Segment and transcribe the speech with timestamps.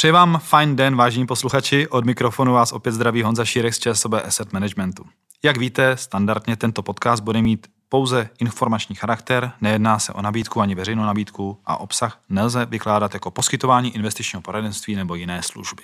[0.00, 1.88] Přeji vám fajn den, vážení posluchači.
[1.88, 5.04] Od mikrofonu vás opět zdraví Honza Šírek z ČSOB Asset Managementu.
[5.42, 10.74] Jak víte, standardně tento podcast bude mít pouze informační charakter, nejedná se o nabídku ani
[10.74, 15.82] veřejnou nabídku a obsah nelze vykládat jako poskytování investičního poradenství nebo jiné služby.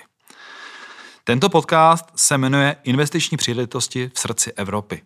[1.23, 5.01] Tento podcast se jmenuje Investiční příležitosti v srdci Evropy.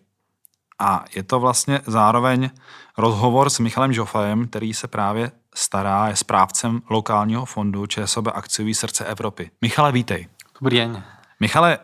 [0.78, 2.50] A je to vlastně zároveň
[2.98, 9.04] rozhovor s Michalem Žofajem, který se právě stará, je správcem lokálního fondu ČSOB Akciový srdce
[9.04, 9.50] Evropy.
[9.60, 10.28] Michale, vítej.
[10.60, 11.04] Dobrý den.
[11.40, 11.78] Michale,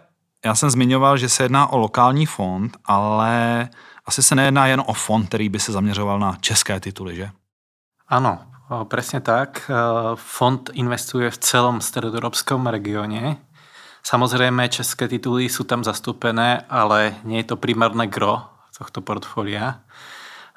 [0.44, 3.68] já jsem zmiňoval, že se jedná o lokální fond, ale
[4.06, 7.30] asi se nejedná jen o fond, který by se zaměřoval na české tituly, že?
[8.08, 8.38] Ano,
[8.88, 9.70] přesně tak.
[10.14, 13.36] Fond investuje v celom stredoeurópskom regioně.
[14.02, 18.42] Samozřejmě české tituly jsou tam zastúpené, ale nie je to primárne gro
[18.78, 19.80] tohto portfólia.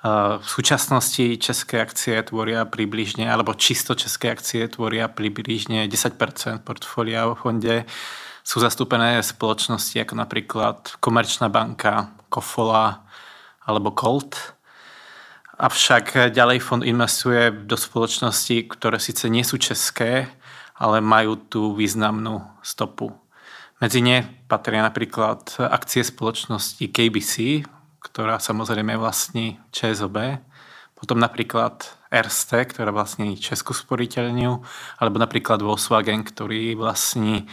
[0.01, 7.37] V súčasnosti české akcie tvoria približne, alebo čisto české akcie tvoria približne 10% portfólia vo
[7.37, 7.85] fonde.
[8.41, 13.05] Sú zastúpené spoločnosti ako napríklad Komerčná banka, Kofola
[13.61, 14.57] alebo Colt.
[15.61, 20.25] Avšak ďalej fond investuje do spoločností, ktoré síce nie sú české,
[20.81, 23.13] ale majú tú významnú stopu.
[23.77, 27.61] Medzi ne patria napríklad akcie spoločnosti KBC,
[28.01, 30.41] ktorá samozrejme vlastní ČSOB,
[30.97, 34.61] potom napríklad Erste, ktorá vlastní Českú sporiteľňu,
[35.01, 37.45] alebo napríklad Volkswagen, ktorý vlastní e,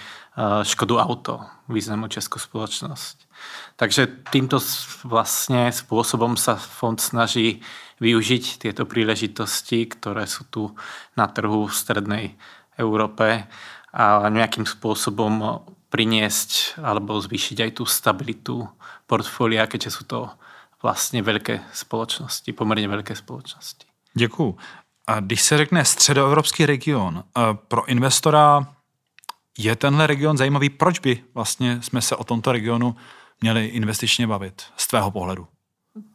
[0.69, 3.25] Škodu Auto, významnú českú spoločnosť.
[3.81, 4.59] Takže týmto
[5.07, 7.62] vlastne spôsobom sa fond snaží
[8.03, 10.62] využiť tieto príležitosti, ktoré sú tu
[11.15, 12.25] na trhu v strednej
[12.77, 13.47] Európe
[13.95, 18.69] a nejakým spôsobom priniesť alebo zvýšiť aj tú stabilitu
[19.08, 20.31] portfólia, keďže sú to
[20.83, 23.86] vlastně velké společnosti, poměrně velké společnosti.
[24.14, 24.56] Děkuju.
[25.06, 28.66] A když se řekne středoevropský region, eh, pro investora
[29.59, 30.71] je tenhle region zajímavý?
[30.71, 32.97] Proč by vlastně jsme se o tomto regionu
[33.41, 35.47] měli investičně bavit z tvého pohledu?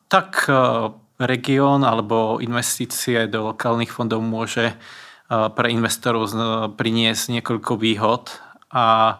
[0.07, 0.53] Tak eh,
[1.19, 6.29] region alebo investície do lokálnych fondov môže eh, pre investorov
[6.75, 8.29] priniesť niekoľko výhod
[8.71, 9.17] a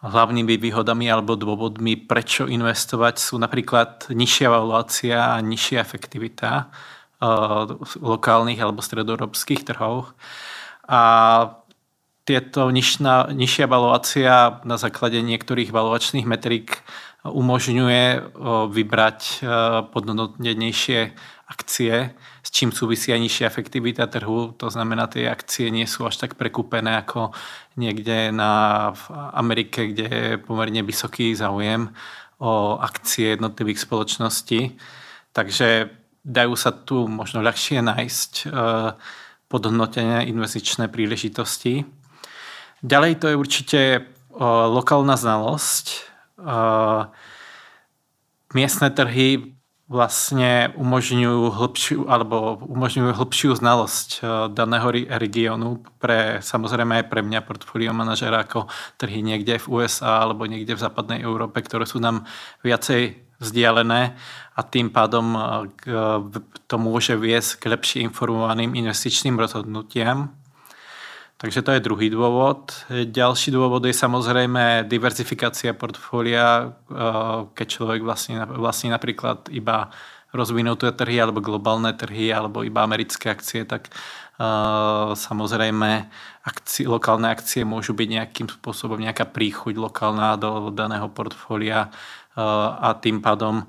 [0.00, 6.72] hlavnými výhodami alebo dôvodmi, prečo investovať, sú napríklad nižšia valuácia a nižšia efektivita
[7.20, 10.16] uh, lokálnych alebo stredoeurópskych trhov.
[10.88, 11.00] A
[12.30, 16.86] tieto nižná, nižšia valuácia na základe niektorých valuačných metrik
[17.26, 18.32] umožňuje
[18.70, 21.12] vybrať uh, podnotnejšie
[21.50, 24.54] akcie, s čím súvisí aj nižšia efektivita trhu.
[24.62, 27.34] To znamená, tie akcie nie sú až tak prekúpené ako
[27.74, 29.02] niekde na, v
[29.34, 31.90] Amerike, kde je pomerne vysoký záujem
[32.38, 34.78] o akcie jednotlivých spoločností.
[35.34, 35.90] Takže
[36.22, 38.44] dajú sa tu možno ľahšie nájsť e,
[39.50, 41.82] podhodnotené investičné príležitosti.
[42.80, 44.00] Ďalej to je určite e,
[44.70, 45.86] lokálna znalosť.
[45.90, 46.00] E,
[48.54, 49.60] miestne trhy
[49.90, 54.86] vlastne umožňujú hĺbšiu, alebo umožňujú hĺbšiu znalosť eh, daného
[55.18, 58.70] regiónu pre, samozrejme aj pre mňa, portfólio manažera, ako
[59.02, 62.22] trhy niekde v USA alebo niekde v západnej Európe, ktoré sú nám
[62.62, 64.14] viacej vzdialené
[64.54, 65.32] a tým pádom
[66.68, 70.28] to môže viesť k lepšie informovaným investičným rozhodnutiam.
[71.40, 72.84] Takže to je druhý dôvod.
[72.92, 79.88] Ďalší dôvod je samozrejme diverzifikácia portfólia, eh, keď človek vlastní, vlastní napríklad iba
[80.36, 86.06] rozvinuté trhy alebo globálne trhy alebo iba americké akcie, tak uh, samozrejme
[86.46, 92.94] akcie, lokálne akcie môžu byť nejakým spôsobom nejaká príchuť lokálna do daného portfólia uh, a
[92.94, 93.66] tým pádom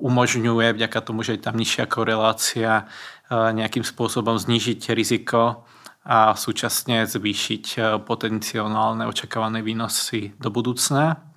[0.00, 2.88] umožňuje vďaka tomu, že je tam nižšia korelácia
[3.28, 5.68] nejakým spôsobom znižiť riziko
[6.04, 11.30] a súčasne zvýšiť eh, potenciálne očakávané výnosy do budúcna.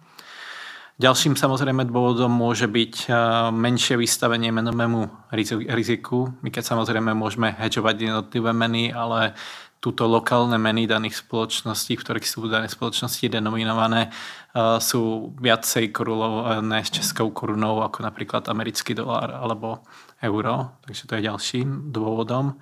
[1.01, 3.15] Ďalším samozrejme dôvodom môže byť eh,
[3.51, 5.33] menšie vystavenie menovému
[5.73, 6.31] riziku.
[6.39, 9.35] My keď samozrejme môžeme hedžovať jednotlivé meny, ale
[9.83, 16.87] túto lokálne meny daných spoločností, v ktorých sú dané spoločnosti denominované, eh, sú viacej korulované
[16.87, 19.83] s českou korunou, ako napríklad americký dolár alebo
[20.23, 20.79] euro.
[20.87, 22.55] Takže to je ďalším dôvodom.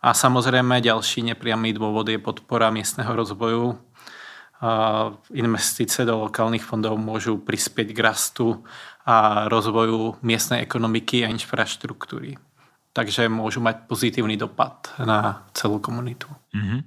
[0.00, 3.76] A samozrejme ďalší nepriamy dôvod je podpora miestneho rozvoju.
[5.32, 8.64] Investície do lokálnych fondov môžu prispieť k rastu
[9.04, 12.36] a rozvoju miestnej ekonomiky a infraštruktúry.
[12.92, 16.26] Takže môžu mať pozitívny dopad na celou komunitu.
[16.56, 16.80] Mm-hmm.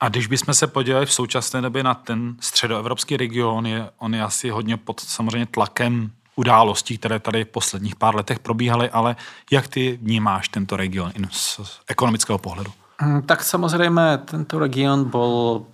[0.00, 4.22] A když bychom se podívali v současné době na ten středoevropský region, je, on je
[4.22, 6.10] asi hodně pod samozřejmě tlakem
[6.40, 9.16] událostí, které tady v posledních pár letech probíhaly, ale
[9.50, 12.72] jak ty vnímáš tento region z ekonomického pohledu?
[13.00, 15.64] Hm, tak samozrejme, tento región bol,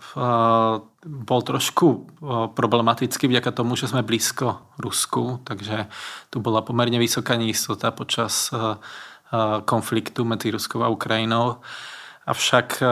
[1.06, 2.06] bol trošku
[2.54, 5.90] problematický vďaka tomu, že sme blízko Rusku, takže
[6.30, 8.54] tu bola pomerne vysoká neistota počas
[9.66, 11.58] konfliktu medzi Ruskou a Ukrajinou.
[12.26, 12.82] Avšak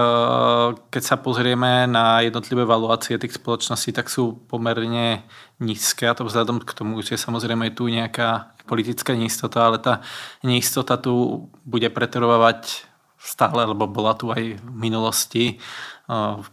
[0.94, 5.26] keď sa pozrieme na jednotlivé valuácie tých spoločností, tak sú pomerne
[5.58, 10.06] nízke a to vzhľadom k tomu, že samozrejme je tu nejaká politická neistota, ale tá
[10.46, 12.86] neistota tu bude pretrvávať
[13.18, 15.58] stále, lebo bola tu aj v minulosti.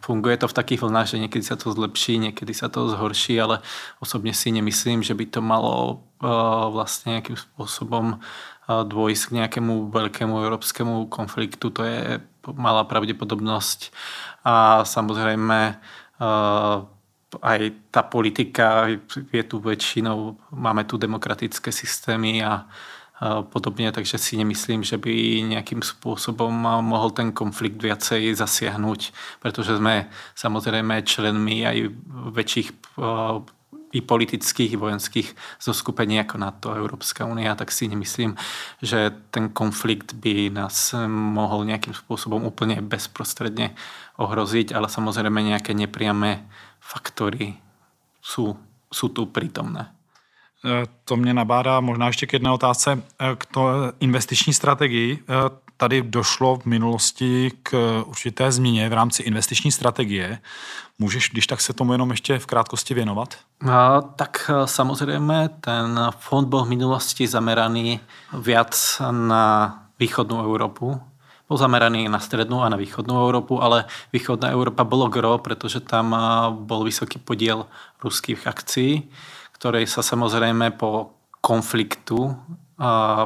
[0.01, 3.59] Funguje to v takých vlnách, že niekedy sa to zlepší, niekedy sa to zhorší, ale
[3.99, 6.07] osobne si nemyslím, že by to malo
[6.71, 8.23] vlastne nejakým spôsobom
[8.71, 11.67] dôjsť k nejakému veľkému európskemu konfliktu.
[11.75, 13.93] To je malá pravdepodobnosť.
[14.41, 15.77] A samozrejme
[17.31, 17.59] aj
[17.93, 18.91] tá politika
[19.31, 22.67] je tu väčšinou, máme tu demokratické systémy a
[23.53, 26.49] podobne, takže si nemyslím, že by nejakým spôsobom
[26.81, 31.77] mohol ten konflikt viacej zasiahnuť, pretože sme samozrejme členmi aj
[32.33, 32.97] väčších
[33.91, 35.27] i politických, i vojenských
[35.59, 38.35] zoskupení ako NATO, Európska únia, tak si nemyslím,
[38.81, 43.75] že ten konflikt by nás mohol nejakým spôsobom úplne bezprostredne
[44.17, 46.47] ohroziť, ale samozrejme nejaké nepriame
[46.79, 47.59] faktory
[48.21, 48.55] sú,
[48.91, 49.91] sú tu prítomné.
[50.65, 53.03] Eh, to mě nabádá možná ještě k jedné otázce.
[53.19, 55.23] Eh, k to investiční strategii.
[55.81, 60.39] Eh, tady došlo v minulosti k určité změně v rámci investiční strategie.
[60.99, 63.35] Můžeš, když tak se tomu jenom ještě v krátkosti věnovat?
[63.69, 67.99] A, tak samozřejmě ten fond byl v minulosti zameraný
[68.33, 71.01] viac na východnú Európu.
[71.49, 76.15] Bol zameraný na strednú a na východnú Európu, ale východná Európa bolo gro, pretože tam
[76.63, 77.67] bol vysoký podiel
[78.01, 79.11] ruských akcií
[79.61, 82.33] ktorej sa samozrejme po konfliktu,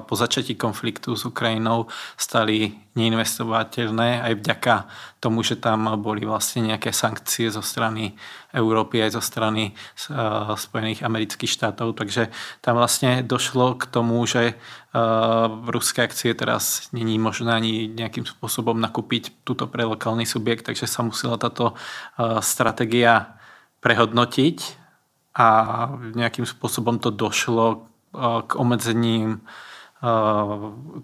[0.03, 1.87] po začatí konfliktu s Ukrajinou
[2.19, 4.75] stali neinvestovateľné aj vďaka
[5.23, 8.19] tomu, že tam boli vlastne nejaké sankcie zo strany
[8.51, 9.71] Európy aj zo strany
[10.59, 11.95] Spojených amerických štátov.
[11.95, 14.59] Takže tam vlastne došlo k tomu, že
[15.71, 20.99] ruské akcie teraz není možné ani nejakým spôsobom nakúpiť túto pre lokálny subjekt, takže sa
[20.99, 21.79] musela táto
[22.43, 23.39] stratégia
[23.79, 24.85] prehodnotiť
[25.35, 25.47] a
[26.15, 27.94] nejakým spôsobom to došlo eh,
[28.47, 30.09] k obmedzením eh,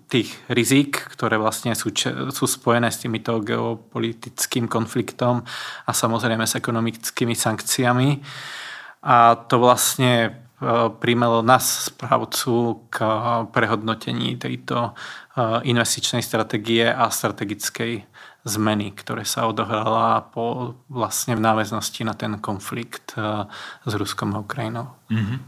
[0.08, 1.92] tých rizik, ktoré vlastne sú,
[2.32, 5.44] sú spojené s týmito geopolitickým konfliktom
[5.86, 8.10] a samozrejme s ekonomickými sankciami.
[9.02, 10.32] A to vlastne eh,
[11.00, 12.98] primelo nás, správcu, k
[13.52, 14.94] prehodnotení tejto
[15.64, 18.04] investičnej stratégie a strategickej
[18.44, 23.16] zmeny, ktoré sa odohrala po, vlastne v náväznosti na ten konflikt
[23.88, 24.92] s Ruskom a Ukrajinou.
[25.08, 25.40] Mm-hmm.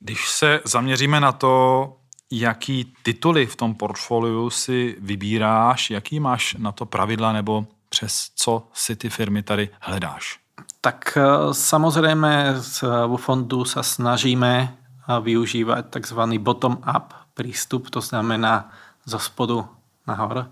[0.00, 1.96] Když se zaměříme na to,
[2.30, 8.68] jaký tituly v tom portfoliu si vybíráš, jaký máš na to pravidla nebo přes co
[8.72, 10.38] si ty firmy tady hledáš?
[10.80, 12.62] Tak eh, samozrejme
[13.06, 16.20] vo fondu sa snažíme eh, využívať tzv.
[16.38, 18.70] bottom-up prístup, to znamená
[19.04, 19.66] zo spodu
[20.06, 20.48] nahor.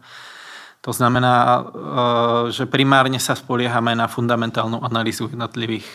[0.82, 1.62] To znamená, eh,
[2.50, 5.86] že primárne sa spoliehame na fundamentálnu analýzu jednotlivých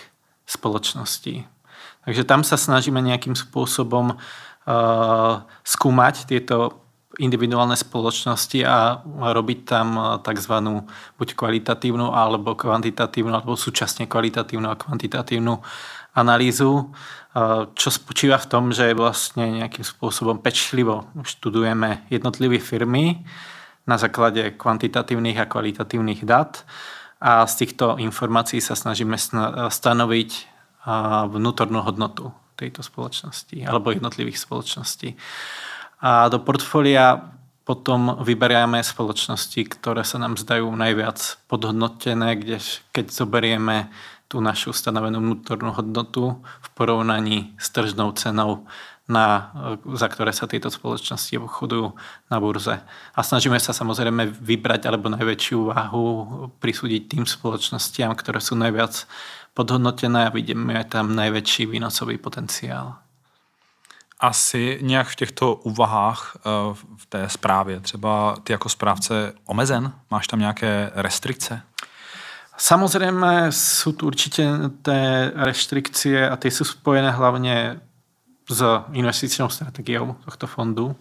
[0.48, 1.46] spoločností.
[2.09, 6.81] Takže tam sa snažíme nejakým spôsobom eh, skúmať tieto
[7.22, 10.55] individuálne spoločnosti a robiť tam eh, tzv.
[11.22, 15.62] buď kvalitatívnu alebo kvantitatívnu alebo súčasne kvalitatívnu a kvantitatívnu
[16.17, 16.89] analýzu,
[17.77, 23.22] čo spočíva v tom, že vlastne nejakým spôsobom pečlivo študujeme jednotlivé firmy,
[23.89, 26.65] na základe kvantitatívnych a kvalitatívnych dát
[27.17, 29.17] a z týchto informácií sa snažíme
[29.69, 30.59] stanoviť
[31.29, 35.15] vnútornú hodnotu tejto spoločnosti alebo jednotlivých spoločností.
[36.03, 42.58] A do portfólia potom vyberieme spoločnosti, ktoré sa nám zdajú najviac podhodnotené, kde,
[42.89, 43.93] keď zoberieme
[44.25, 48.65] tú našu stanovenú vnútornú hodnotu v porovnaní s tržnou cenou
[49.10, 49.50] na,
[49.98, 51.98] za ktoré sa tieto spoločnosti obchodujú
[52.29, 52.77] na burze.
[53.17, 56.05] A snažíme sa samozrejme vybrať alebo najväčšiu váhu
[56.62, 59.10] prisúdiť tým spoločnostiam, ktoré sú najviac
[59.60, 62.96] podhodnotené a vidíme tam najväčší výnosový potenciál.
[64.20, 66.39] Asi nějak v těchto úvahách eh,
[66.98, 69.92] v té zprávě, třeba ty jako správce omezen?
[70.12, 71.62] Máš tam nějaké restrikce?
[72.60, 74.44] Samozrejme sú tu určite
[74.84, 77.80] tie reštrikcie a tie sú spojené hlavne
[78.51, 78.60] s
[78.92, 80.92] investičnou strategiou tohto fondu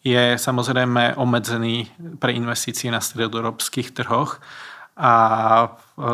[0.00, 4.40] je samozrejme obmedzený pre investície na stredoeurópskych trhoch
[4.96, 5.12] a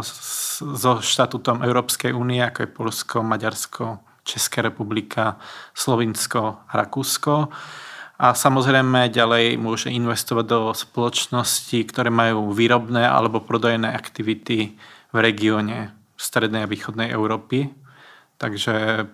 [0.02, 5.38] so štatutom Európskej únie, ako je Polsko, Maďarsko, Česká republika,
[5.70, 7.46] Slovinsko a Rakúsko.
[8.22, 14.78] A samozrejme ďalej môže investovať do spoločností, ktoré majú výrobné alebo prodajné aktivity
[15.10, 17.70] v regióne strednej a východnej Európy.
[18.38, 19.06] Takže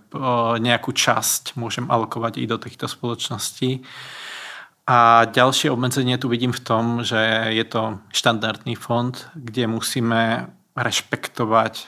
[0.61, 3.85] nejakú časť môžem alokovať i do týchto spoločností.
[4.89, 7.21] A ďalšie obmedzenie tu vidím v tom, že
[7.53, 11.85] je to štandardný fond, kde musíme rešpektovať e,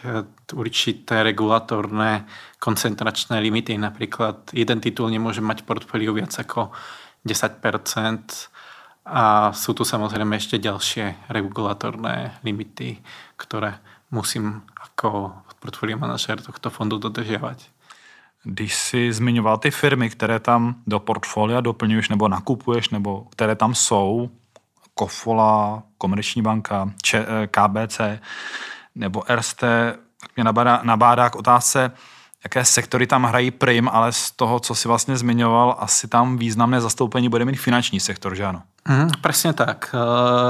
[0.52, 2.28] určité regulatorné
[2.60, 3.80] koncentračné limity.
[3.80, 6.76] Napríklad jeden titul nemôže mať portfóliu viac ako
[7.24, 8.52] 10%
[9.08, 13.00] a sú tu samozrejme ešte ďalšie regulatorné limity,
[13.40, 13.80] ktoré
[14.12, 17.79] musím ako portfolio manažer tohto fondu dodržiavať.
[18.44, 23.74] Když si zmiňoval ty firmy, které tam do portfolia doplňuješ nebo nakupuješ, nebo které tam
[23.74, 24.30] jsou,
[24.94, 28.00] Kofola, Komerční banka, Č- eh, KBC
[28.94, 29.60] nebo RST,
[30.20, 31.92] tak mě nabádá, nabádá k otázce,
[32.44, 36.80] jaké sektory tam hrají prim, ale z toho, co si vlastně zmiňoval, asi tam významné
[36.80, 38.62] zastoupení bude mít finanční sektor, že ano?
[38.88, 39.92] Mm, presne tak.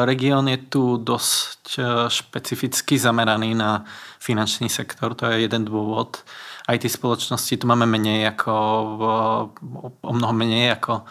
[0.07, 3.83] Región je tu dosť špecificky zameraný na
[4.23, 6.23] finančný sektor, to je jeden dôvod.
[6.71, 8.55] Tie spoločnosti tu máme menej ako,
[10.07, 11.03] o mnoho menej ako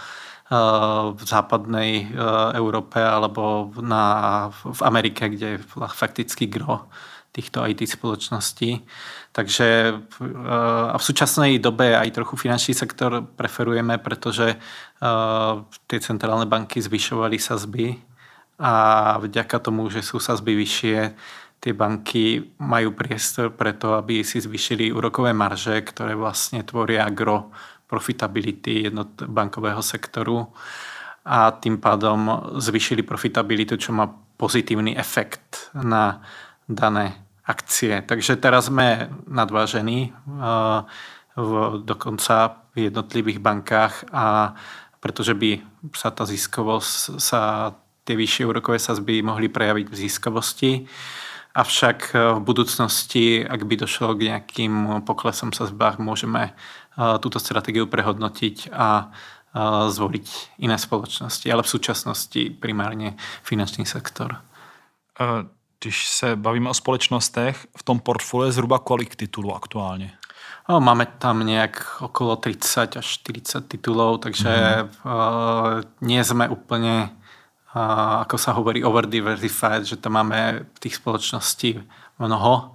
[0.50, 2.10] v západnej
[2.58, 5.64] Európe alebo na, v Amerike, kde je
[5.94, 6.90] fakticky gro
[7.30, 8.82] týchto IT spoločností.
[9.30, 9.94] Takže
[10.90, 14.58] a v súčasnej dobe aj trochu finančný sektor preferujeme, pretože
[15.86, 17.94] tie centrálne banky zvyšovali sazby
[18.58, 18.74] a
[19.22, 20.98] vďaka tomu, že sú sazby vyššie,
[21.62, 27.54] tie banky majú priestor preto, aby si zvýšili úrokové marže, ktoré vlastne tvoria gro
[27.90, 30.46] profitability jednot bankového sektoru
[31.26, 36.22] a tým pádom zvýšili profitabilitu, čo má pozitívny efekt na
[36.70, 38.06] dané akcie.
[38.06, 40.14] Takže teraz sme nadvážení
[41.34, 44.54] v, dokonca v jednotlivých bankách a
[45.02, 45.64] pretože by
[45.96, 47.74] sa tá ziskovosť, sa
[48.06, 50.72] tie vyššie úrokové sazby mohli prejaviť v ziskovosti.
[51.56, 56.80] Avšak v budúcnosti, ak by došlo k nejakým poklesom sazbách, môžeme uh,
[57.20, 59.08] túto stratégiu prehodnotiť a
[59.90, 64.38] zvoliť iné spoločnosti, ale v súčasnosti primárne finančný sektor.
[65.80, 70.12] Když se bavíme o společnostech, v tom portfoliu je zhruba kolik titulů aktuálně?
[70.70, 74.90] No, máme tam nejak okolo 30 až 40 titulov, takže mm.
[75.02, 77.10] uh, nie sme úplne,
[77.74, 81.82] uh, ako sa hovorí, over-diversified, že tam máme tých spoločností
[82.22, 82.70] mnoho,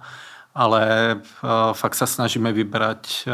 [0.55, 0.83] ale
[1.19, 3.27] uh, fakt sa snažíme vybrať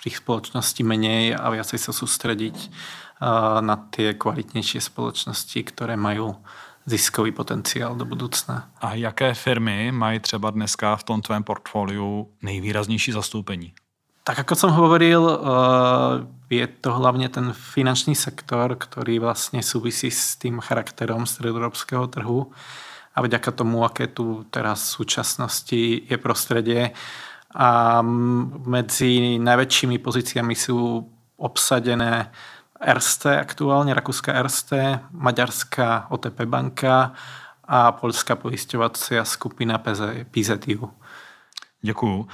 [0.00, 6.40] tých spoločností menej a viacej sa sústrediť uh, na tie kvalitnejšie spoločnosti, ktoré majú
[6.86, 8.68] ziskový potenciál do budoucna.
[8.80, 13.72] A jaké firmy mají třeba dneska v tom tvém portfoliu nejvýraznější zastoupení?
[14.24, 15.36] Tak ako som hovoril, eh,
[16.48, 22.48] je to hlavne ten finančný sektor, ktorý vlastne súvisí s tým charakterom stredoeurópskeho trhu
[23.14, 25.80] a vďaka tomu, aké tu teraz v súčasnosti
[26.10, 26.90] je prostredie.
[27.54, 28.02] A
[28.66, 31.06] medzi najväčšími pozíciami sú
[31.38, 32.34] obsadené
[32.82, 34.70] RST aktuálne, Rakúska RST,
[35.14, 37.14] Maďarská OTP banka
[37.64, 39.78] a Polská pojišťovacia skupina
[40.30, 40.90] PZU.
[41.82, 42.28] Děkuju.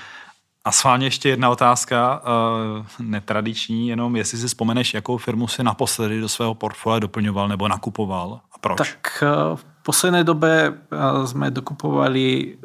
[0.64, 6.20] A schválně ještě jedna otázka, uh, netradiční, jenom jestli si vzpomeneš, jakou firmu si naposledy
[6.20, 8.78] do svého portfolia doplňoval nebo nakupoval a proč?
[8.78, 12.58] Tak v poslednej dobe uh, sme dokupovali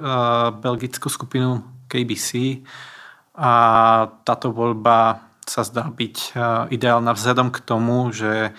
[0.60, 2.62] belgickú skupinu KBC
[3.36, 3.52] a
[4.24, 6.40] táto voľba sa zdá byť eh,
[6.74, 8.52] ideálna vzhľadom k tomu, že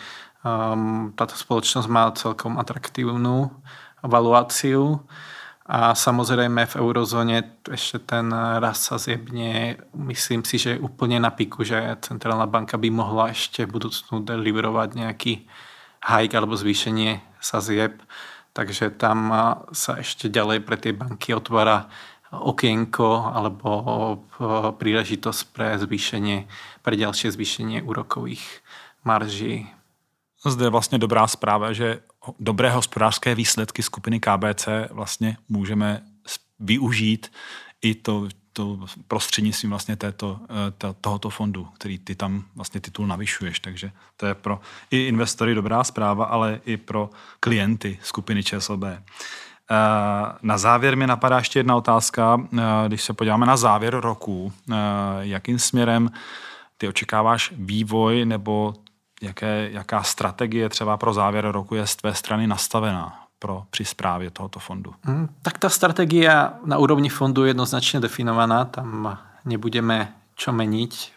[0.47, 3.51] ehm, táto spoločnosť má celkom atraktívnu
[4.07, 5.03] valuáciu
[5.67, 8.31] a samozrejme v eurozóne ešte ten
[8.63, 13.35] rast sa zjebne, myslím si, že je úplne na piku, že centrálna banka by mohla
[13.35, 15.33] ešte v budúcnu deliverovať nejaký
[16.07, 17.99] hike alebo zvýšenie sa zjeb.
[18.57, 19.29] Takže tam
[19.69, 21.93] sa ešte ďalej pre tie banky otvára
[22.33, 23.71] okienko alebo
[24.81, 26.49] príležitosť pre zvýšenie,
[26.81, 28.65] pre ďalšie zvýšenie úrokových
[29.05, 29.69] marží.
[30.47, 32.01] Zde je vlastně dobrá zpráva, že
[32.41, 36.03] dobré hospodářské výsledky skupiny KBC vlastně můžeme
[36.61, 37.33] využít
[37.83, 40.41] i to, to prostřednictvím vlastně této,
[40.79, 43.61] to, tohoto fondu, který ty tam vlastně titul navyšuješ.
[43.61, 44.61] Takže to je pro
[44.91, 47.11] i investory dobrá zpráva, ale i pro
[47.41, 48.85] klienty skupiny ČSLB.
[48.85, 48.99] Eh,
[50.43, 52.41] na závěr mi napadá ještě jedna otázka.
[52.59, 54.75] Eh, když se podíváme na závěr roku, eh,
[55.21, 56.11] jakým směrem
[56.79, 58.75] ty očekáváš vývoj nebo
[59.23, 64.31] jaké, jaká strategie třeba pro závěr roku je z tvé strany nastavená pro, při správě
[64.31, 64.95] tohoto fondu?
[65.02, 68.64] Hmm, tak ta strategia na úrovni fondu je jednoznačně definovaná.
[68.64, 71.16] Tam nebudeme čo meniť.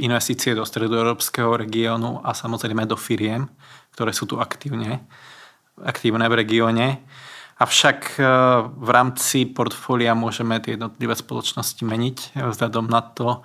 [0.00, 3.44] investície do stredoeurópskeho regiónu a samozrejme do firiem,
[3.92, 5.04] ktoré sú tu aktívne,
[5.84, 7.04] aktívne v regióne.
[7.60, 8.22] Avšak e,
[8.72, 13.44] v rámci portfólia môžeme tie jednotlivé spoločnosti meniť vzhľadom na to,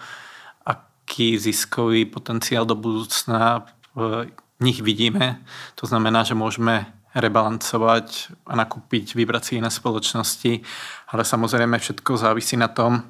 [0.64, 4.32] aký ziskový potenciál do budúcna v
[4.64, 5.44] nich vidíme.
[5.76, 10.62] To znamená, že môžeme rebalancovať a nakúpiť, vybrať si iné spoločnosti,
[11.10, 13.02] ale samozrejme všetko závisí na tom,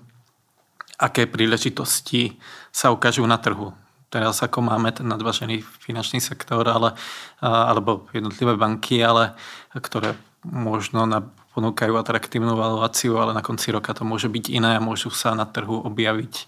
[0.97, 2.39] aké príležitosti
[2.71, 3.75] sa ukážu na trhu.
[4.07, 6.95] Teraz ako máme ten nadvažený finančný sektor ale,
[7.43, 9.35] alebo jednotlivé banky, ale
[9.75, 10.15] ktoré
[10.47, 15.11] možno na, ponúkajú atraktívnu valuáciu, ale na konci roka to môže byť iné a môžu
[15.11, 16.47] sa na trhu objaviť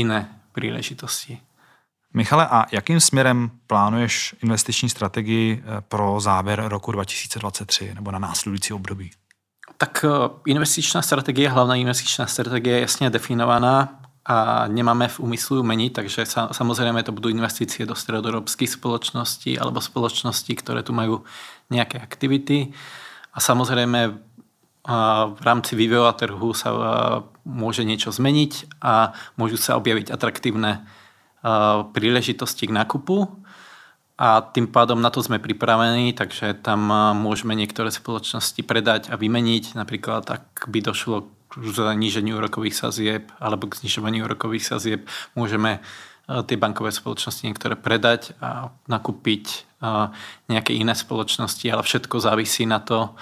[0.00, 1.44] iné príležitosti.
[2.14, 8.72] Michale, a jakým směrem plánuješ investiční strategii eh, pro závěr roku 2023 nebo na následující
[8.72, 9.10] období?
[9.76, 15.92] Tak eh, investičná strategie, hlavná investičná strategie je jasne definovaná a nemáme v úmyslu meniť,
[15.92, 21.26] takže sa, samozrejme to budú investície do stredoeurópskych spoločností alebo spoločností, ktoré tu majú
[21.68, 22.72] nejaké aktivity.
[23.34, 24.16] A samozrejme
[25.36, 26.72] v rámci vývoja trhu sa
[27.44, 30.84] môže niečo zmeniť a môžu sa objaviť atraktívne
[31.92, 33.28] príležitosti k nákupu
[34.16, 36.88] a tým pádom na to sme pripravení, takže tam
[37.20, 39.76] môžeme niektoré spoločnosti predať a vymeniť.
[39.76, 45.04] Napríklad, ak by došlo k zníženiu úrokových sazieb alebo k znižovaniu úrokových sazieb,
[45.36, 45.84] môžeme
[46.24, 49.68] tie bankové spoločnosti niektoré predať a nakúpiť
[50.48, 53.12] nejaké iné spoločnosti, ale všetko závisí na to,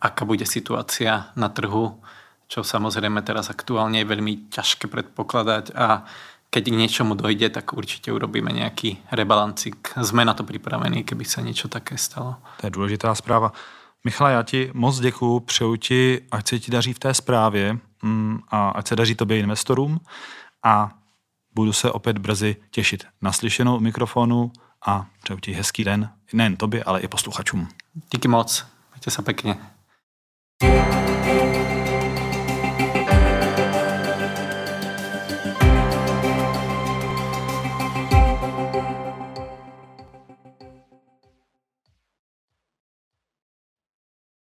[0.00, 2.00] aká bude situácia na trhu,
[2.48, 6.08] čo samozrejme teraz aktuálne je veľmi ťažké predpokladať a
[6.50, 9.92] keď k niečomu dojde, tak určite urobíme nejaký rebalancik.
[10.00, 12.36] Sme na to připravení, keby se něco také stalo.
[12.60, 13.52] To je důležitá zpráva.
[14.04, 18.38] Michale, já ti moc děkuju, přeju ti, ať se ti daří v té zprávě mm,
[18.48, 20.00] a ať se daří tobě investorům
[20.64, 20.90] a
[21.54, 24.52] budu se opět brzy těšit na slyšenou mikrofonu
[24.86, 27.68] a přeju ti hezký den, nejen tobě, ale i posluchačům.
[28.12, 29.56] Díky moc, mějte se pěkně.
[30.60, 31.67] thank you